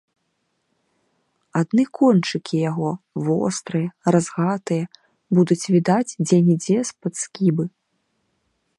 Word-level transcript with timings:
Адны 1.59 1.83
кончыкі 1.99 2.55
яго, 2.69 2.89
вострыя, 3.27 3.89
разгатыя, 4.17 4.83
будуць 5.41 5.63
відаць 5.77 6.15
дзе-нідзе 6.27 6.77
з-пад 6.93 7.13
скібы. 7.25 7.65